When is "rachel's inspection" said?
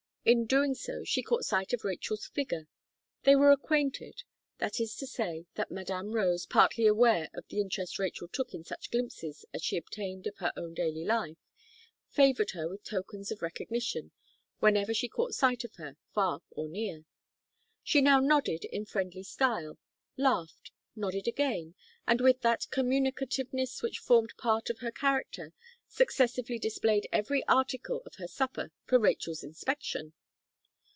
28.99-30.13